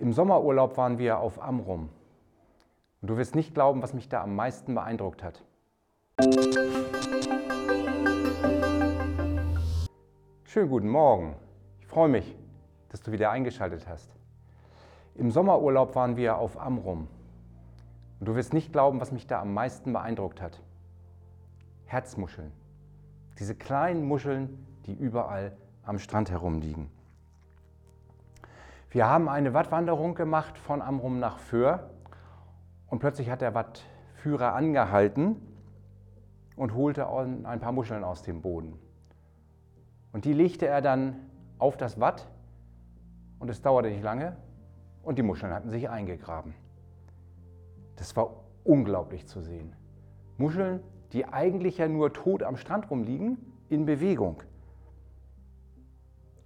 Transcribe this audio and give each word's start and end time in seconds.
Im 0.00 0.12
Sommerurlaub 0.12 0.76
waren 0.76 0.98
wir 0.98 1.18
auf 1.18 1.42
Amrum. 1.42 1.88
Und 3.02 3.10
du 3.10 3.16
wirst 3.16 3.34
nicht 3.34 3.52
glauben, 3.52 3.82
was 3.82 3.94
mich 3.94 4.08
da 4.08 4.22
am 4.22 4.36
meisten 4.36 4.72
beeindruckt 4.72 5.24
hat. 5.24 5.42
Schönen 10.44 10.70
guten 10.70 10.88
Morgen. 10.88 11.34
Ich 11.80 11.88
freue 11.88 12.08
mich, 12.08 12.36
dass 12.90 13.02
du 13.02 13.10
wieder 13.10 13.32
eingeschaltet 13.32 13.88
hast. 13.88 14.14
Im 15.16 15.32
Sommerurlaub 15.32 15.96
waren 15.96 16.16
wir 16.16 16.38
auf 16.38 16.60
Amrum. 16.60 17.08
Und 18.20 18.28
du 18.28 18.36
wirst 18.36 18.54
nicht 18.54 18.72
glauben, 18.72 19.00
was 19.00 19.10
mich 19.10 19.26
da 19.26 19.40
am 19.40 19.52
meisten 19.52 19.92
beeindruckt 19.92 20.40
hat. 20.40 20.62
Herzmuscheln. 21.86 22.52
Diese 23.40 23.56
kleinen 23.56 24.04
Muscheln, 24.04 24.64
die 24.86 24.94
überall 24.94 25.56
am 25.82 25.98
Strand 25.98 26.30
herumliegen. 26.30 26.88
Wir 28.90 29.06
haben 29.06 29.28
eine 29.28 29.52
Wattwanderung 29.52 30.14
gemacht 30.14 30.56
von 30.56 30.80
Amrum 30.80 31.18
nach 31.18 31.38
Föhr 31.38 31.90
und 32.86 33.00
plötzlich 33.00 33.28
hat 33.28 33.42
der 33.42 33.54
Wattführer 33.54 34.54
angehalten 34.54 35.36
und 36.56 36.74
holte 36.74 37.06
ein 37.08 37.60
paar 37.60 37.72
Muscheln 37.72 38.02
aus 38.02 38.22
dem 38.22 38.40
Boden. 38.40 38.78
Und 40.12 40.24
die 40.24 40.32
legte 40.32 40.66
er 40.66 40.80
dann 40.80 41.16
auf 41.58 41.76
das 41.76 42.00
Watt 42.00 42.28
und 43.38 43.50
es 43.50 43.60
dauerte 43.60 43.90
nicht 43.90 44.02
lange 44.02 44.36
und 45.02 45.18
die 45.18 45.22
Muscheln 45.22 45.52
hatten 45.52 45.68
sich 45.68 45.90
eingegraben. 45.90 46.54
Das 47.96 48.16
war 48.16 48.30
unglaublich 48.64 49.26
zu 49.26 49.42
sehen. 49.42 49.76
Muscheln, 50.38 50.80
die 51.12 51.26
eigentlich 51.26 51.76
ja 51.76 51.88
nur 51.88 52.14
tot 52.14 52.42
am 52.42 52.56
Strand 52.56 52.90
rumliegen, 52.90 53.36
in 53.68 53.84
Bewegung. 53.84 54.42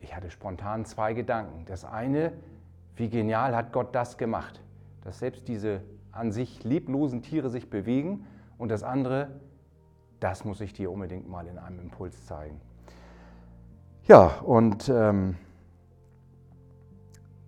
Ich 0.02 0.14
hatte 0.14 0.30
spontan 0.30 0.84
zwei 0.84 1.14
Gedanken. 1.14 1.64
Das 1.64 1.84
eine, 1.84 2.32
wie 2.96 3.08
genial 3.08 3.56
hat 3.56 3.72
Gott 3.72 3.94
das 3.94 4.18
gemacht, 4.18 4.60
dass 5.02 5.20
selbst 5.20 5.48
diese 5.48 5.80
an 6.10 6.32
sich 6.32 6.62
leblosen 6.64 7.22
Tiere 7.22 7.48
sich 7.48 7.70
bewegen. 7.70 8.26
Und 8.58 8.68
das 8.68 8.82
andere, 8.82 9.28
das 10.20 10.44
muss 10.44 10.60
ich 10.60 10.72
dir 10.72 10.90
unbedingt 10.90 11.28
mal 11.28 11.46
in 11.46 11.58
einem 11.58 11.80
Impuls 11.80 12.26
zeigen. 12.26 12.60
Ja, 14.08 14.26
und 14.42 14.88
ähm, 14.88 15.36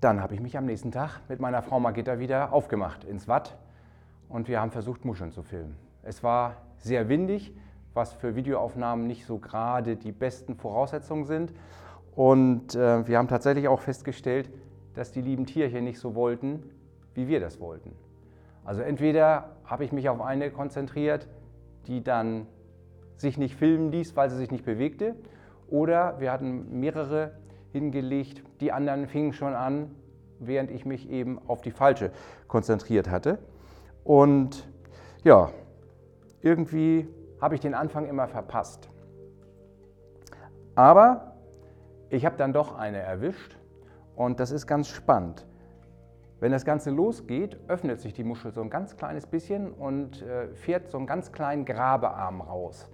dann 0.01 0.23
habe 0.23 0.35
ich 0.35 0.41
mich 0.41 0.57
am 0.57 0.67
nächsten 0.67 0.93
Tag 0.93 1.21
mit 1.29 1.41
meiner 1.41 1.63
Frau 1.63 1.81
Margitta 1.81 2.21
wieder 2.21 2.53
aufgemacht 2.53 3.05
ins 3.05 3.27
Watt 3.27 3.57
und 4.29 4.47
wir 4.47 4.61
haben 4.61 4.71
versucht, 4.71 5.05
Muscheln 5.05 5.33
zu 5.33 5.43
filmen. 5.43 5.77
Es 6.03 6.23
war 6.23 6.57
sehr 6.77 7.09
windig, 7.09 7.53
was 7.95 8.13
für 8.13 8.37
Videoaufnahmen 8.37 9.07
nicht 9.07 9.27
so 9.27 9.39
gerade 9.39 9.97
die 9.97 10.13
besten 10.13 10.55
Voraussetzungen 10.55 11.25
sind. 11.25 11.53
Und 12.15 12.75
äh, 12.75 13.07
wir 13.07 13.19
haben 13.19 13.29
tatsächlich 13.29 13.69
auch 13.69 13.81
festgestellt, 13.81 14.51
dass 14.95 15.11
die 15.11 15.21
lieben 15.21 15.47
Tierchen 15.47 15.85
nicht 15.85 15.99
so 15.99 16.15
wollten, 16.15 16.63
wie 17.15 17.29
wir 17.29 17.41
das 17.41 17.61
wollten. 17.61 17.93
Also 18.65 18.83
entweder 18.83 19.57
habe 19.65 19.85
ich 19.85 19.93
mich 19.93 20.09
auf 20.09 20.21
eine 20.21 20.51
konzentriert, 20.51 21.29
die 21.87 22.03
dann 22.03 22.47
sich 23.17 23.37
nicht 23.37 23.55
filmen 23.55 23.91
ließ, 23.91 24.17
weil 24.17 24.31
sie 24.31 24.37
sich 24.37 24.51
nicht 24.51 24.65
bewegte, 24.65 25.15
oder 25.69 26.21
wir 26.21 26.31
hatten 26.31 26.81
mehrere 26.81 27.33
hingelegt, 27.73 28.43
die 28.61 28.71
anderen 28.71 29.07
fingen 29.07 29.33
schon 29.33 29.55
an, 29.55 29.91
während 30.39 30.71
ich 30.71 30.85
mich 30.85 31.11
eben 31.11 31.41
auf 31.49 31.63
die 31.63 31.71
falsche 31.71 32.11
konzentriert 32.49 33.11
hatte. 33.11 33.39
Und 34.05 34.69
ja, 35.25 35.51
irgendwie 36.43 37.09
habe 37.41 37.55
ich 37.55 37.61
den 37.61 37.75
Anfang 37.75 38.07
immer 38.07 38.29
verpasst. 38.29 38.89
Aber 40.75 41.34
ich 42.15 42.25
habe 42.25 42.37
dann 42.37 42.53
doch 42.53 42.77
eine 42.77 42.99
erwischt 42.99 43.59
und 44.15 44.39
das 44.39 44.53
ist 44.53 44.67
ganz 44.67 44.89
spannend. 44.89 45.47
Wenn 46.39 46.53
das 46.53 46.65
Ganze 46.65 46.91
losgeht, 46.91 47.59
öffnet 47.69 48.01
sich 48.01 48.13
die 48.13 48.23
Muschel 48.23 48.53
so 48.53 48.61
ein 48.61 48.71
ganz 48.71 48.97
kleines 48.97 49.27
bisschen 49.27 49.73
und 49.73 50.23
äh, 50.23 50.55
fährt 50.55 50.91
so 50.91 50.99
einen 50.99 51.07
ganz 51.07 51.33
kleinen 51.33 51.65
Grabearm 51.65 52.41
raus. 52.41 52.89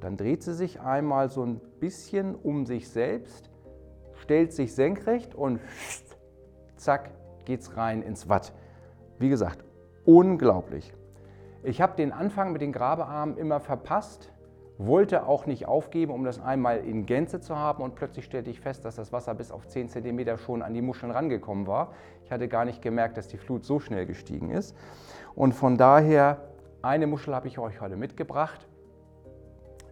Dann 0.00 0.16
dreht 0.16 0.42
sie 0.42 0.52
sich 0.52 0.80
einmal 0.80 1.30
so 1.30 1.42
ein 1.42 1.60
bisschen 1.80 2.34
um 2.34 2.66
sich 2.66 2.90
selbst, 2.90 3.50
stellt 4.14 4.52
sich 4.52 4.74
senkrecht 4.74 5.34
und 5.34 5.60
zack, 6.76 7.10
geht 7.46 7.60
es 7.60 7.76
rein 7.76 8.02
ins 8.02 8.28
Watt. 8.28 8.52
Wie 9.18 9.30
gesagt, 9.30 9.64
unglaublich. 10.04 10.92
Ich 11.62 11.80
habe 11.80 11.96
den 11.96 12.12
Anfang 12.12 12.52
mit 12.52 12.60
den 12.60 12.72
Grabearmen 12.72 13.38
immer 13.38 13.60
verpasst, 13.60 14.32
wollte 14.78 15.26
auch 15.26 15.46
nicht 15.46 15.66
aufgeben, 15.66 16.12
um 16.12 16.24
das 16.24 16.40
einmal 16.40 16.78
in 16.78 17.06
Gänze 17.06 17.40
zu 17.40 17.56
haben 17.56 17.82
und 17.82 17.94
plötzlich 17.94 18.24
stellte 18.24 18.50
ich 18.50 18.60
fest, 18.60 18.84
dass 18.84 18.96
das 18.96 19.12
Wasser 19.12 19.34
bis 19.34 19.50
auf 19.50 19.66
10 19.66 19.88
cm 19.88 20.36
schon 20.38 20.62
an 20.62 20.74
die 20.74 20.82
Muscheln 20.82 21.12
rangekommen 21.12 21.66
war. 21.66 21.92
Ich 22.24 22.30
hatte 22.30 22.48
gar 22.48 22.64
nicht 22.64 22.82
gemerkt, 22.82 23.16
dass 23.16 23.28
die 23.28 23.38
Flut 23.38 23.64
so 23.64 23.80
schnell 23.80 24.04
gestiegen 24.06 24.50
ist. 24.50 24.76
Und 25.34 25.54
von 25.54 25.78
daher, 25.78 26.48
eine 26.82 27.06
Muschel 27.06 27.34
habe 27.34 27.48
ich 27.48 27.58
euch 27.58 27.80
heute 27.80 27.96
mitgebracht. 27.96 28.66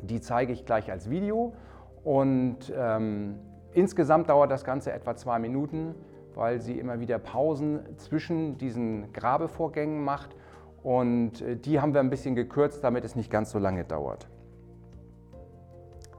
Die 0.01 0.21
zeige 0.21 0.53
ich 0.53 0.67
gleich 0.67 0.91
als 0.91 1.09
Video 1.09 1.55
und 2.03 2.71
ähm, 2.77 3.39
insgesamt 3.73 4.29
dauert 4.29 4.51
das 4.51 4.65
Ganze 4.65 4.93
etwa 4.93 5.17
zwei 5.17 5.39
Minuten, 5.39 5.95
weil 6.35 6.61
sie 6.61 6.79
immer 6.79 7.01
wieder 7.01 7.19
Pausen 7.19 7.81
zwischen 7.97 8.59
diesen 8.59 9.13
Grabevorgängen 9.15 10.05
macht 10.05 10.37
und 10.83 11.41
äh, 11.41 11.57
die 11.57 11.81
haben 11.81 11.95
wir 11.95 12.01
ein 12.01 12.11
bisschen 12.11 12.35
gekürzt, 12.35 12.85
damit 12.85 13.05
es 13.05 13.17
nicht 13.17 13.31
ganz 13.31 13.51
so 13.51 13.59
lange 13.59 13.85
dauert. 13.85 14.29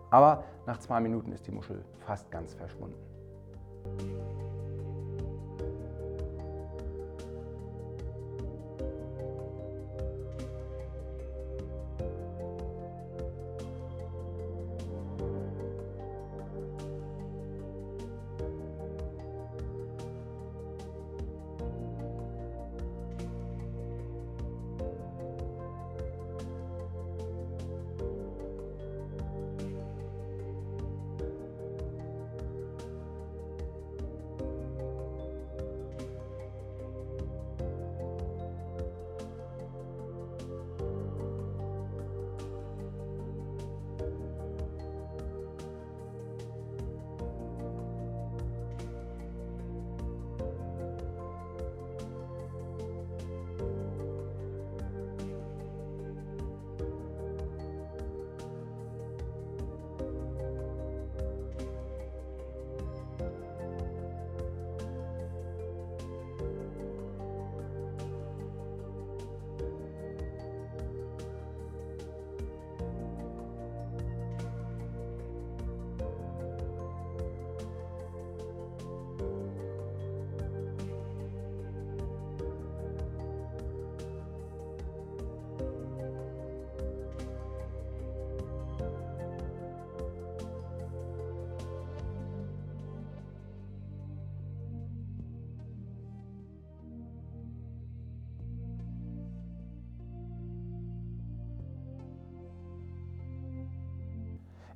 Aber 0.10 0.44
nach 0.66 0.78
zwei 0.80 1.00
Minuten 1.00 1.32
ist 1.32 1.46
die 1.48 1.52
Muschel 1.52 1.84
fast 2.06 2.30
ganz 2.32 2.54
verschwunden. 2.54 2.98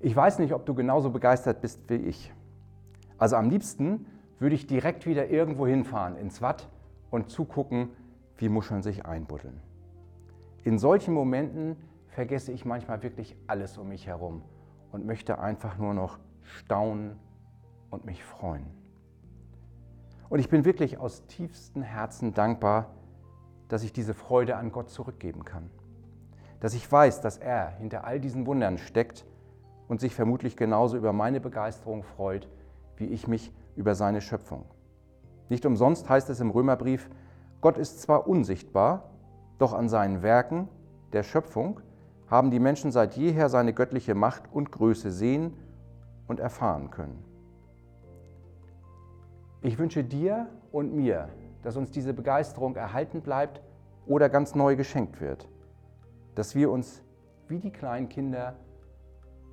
Ich 0.01 0.15
weiß 0.15 0.39
nicht, 0.39 0.53
ob 0.53 0.65
du 0.65 0.73
genauso 0.73 1.09
begeistert 1.09 1.59
bist 1.59 1.81
wie 1.89 1.95
ich. 1.95 2.33
Also 3.17 3.35
am 3.35 3.49
liebsten 3.49 4.05
würde 4.39 4.55
ich 4.55 4.65
direkt 4.65 5.05
wieder 5.05 5.29
irgendwo 5.29 5.67
hinfahren, 5.67 6.15
ins 6.15 6.41
Watt 6.41 6.69
und 7.11 7.29
zugucken, 7.29 7.89
wie 8.37 8.47
Muscheln 8.47 8.81
sich 8.81 9.05
einbuddeln. 9.05 9.59
In 10.63 10.79
solchen 10.79 11.13
Momenten 11.13 11.75
vergesse 12.07 12.53
ich 12.53 12.63
manchmal 12.63 13.03
wirklich 13.03 13.35
alles 13.47 13.77
um 13.77 13.89
mich 13.89 14.07
herum 14.07 14.41
und 14.93 15.05
möchte 15.05 15.39
einfach 15.39 15.77
nur 15.77 15.93
noch 15.93 16.17
staunen 16.43 17.19
und 17.89 18.05
mich 18.05 18.23
freuen. 18.23 18.65
Und 20.29 20.39
ich 20.39 20.47
bin 20.47 20.63
wirklich 20.63 20.97
aus 20.97 21.25
tiefstem 21.25 21.81
Herzen 21.81 22.33
dankbar, 22.33 22.91
dass 23.67 23.83
ich 23.83 23.91
diese 23.91 24.13
Freude 24.13 24.55
an 24.55 24.71
Gott 24.71 24.89
zurückgeben 24.89 25.43
kann. 25.43 25.69
Dass 26.61 26.73
ich 26.73 26.89
weiß, 26.89 27.19
dass 27.19 27.37
er 27.37 27.71
hinter 27.71 28.05
all 28.05 28.21
diesen 28.21 28.45
Wundern 28.45 28.77
steckt 28.77 29.25
und 29.89 29.99
sich 29.99 30.15
vermutlich 30.15 30.55
genauso 30.55 30.95
über 30.95 31.11
meine 31.11 31.41
Begeisterung 31.41 32.03
freut, 32.03 32.47
wie 32.95 33.07
ich 33.07 33.27
mich 33.27 33.51
über 33.75 33.95
seine 33.95 34.21
Schöpfung. 34.21 34.63
Nicht 35.49 35.65
umsonst 35.65 36.07
heißt 36.07 36.29
es 36.29 36.39
im 36.39 36.51
Römerbrief, 36.51 37.09
Gott 37.59 37.77
ist 37.77 38.01
zwar 38.01 38.27
unsichtbar, 38.27 39.09
doch 39.57 39.73
an 39.73 39.89
seinen 39.89 40.21
Werken 40.21 40.69
der 41.11 41.23
Schöpfung 41.23 41.81
haben 42.27 42.51
die 42.51 42.59
Menschen 42.59 42.91
seit 42.91 43.17
jeher 43.17 43.49
seine 43.49 43.73
göttliche 43.73 44.13
Macht 44.13 44.43
und 44.53 44.71
Größe 44.71 45.11
sehen 45.11 45.53
und 46.27 46.39
erfahren 46.39 46.91
können. 46.91 47.25
Ich 49.61 49.79
wünsche 49.79 50.03
dir 50.03 50.47
und 50.71 50.93
mir, 50.95 51.29
dass 51.63 51.75
uns 51.75 51.89
diese 51.89 52.13
Begeisterung 52.13 52.75
erhalten 52.75 53.21
bleibt 53.21 53.59
oder 54.05 54.29
ganz 54.29 54.53
neu 54.53 54.75
geschenkt 54.75 55.19
wird, 55.19 55.49
dass 56.35 56.53
wir 56.53 56.69
uns 56.69 57.01
wie 57.47 57.57
die 57.57 57.71
kleinen 57.71 58.07
Kinder 58.07 58.55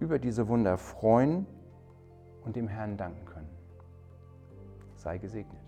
über 0.00 0.18
diese 0.18 0.48
Wunder 0.48 0.78
freuen 0.78 1.46
und 2.44 2.56
dem 2.56 2.68
Herrn 2.68 2.96
danken 2.96 3.24
können. 3.24 3.48
Sei 4.94 5.18
gesegnet. 5.18 5.65